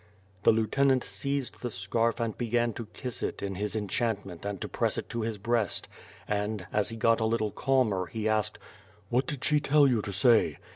[0.41, 4.67] The lieutenant seized the scarf and began to kiss it in his enchantment and to
[4.67, 5.87] press it to his breast
[6.27, 8.57] and, as he got a little calmer, he asked:
[9.09, 10.57] "What did she tell you to say?"